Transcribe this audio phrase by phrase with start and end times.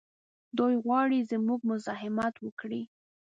[0.57, 2.81] دوی غواړي زموږ مزاحمت وکړي.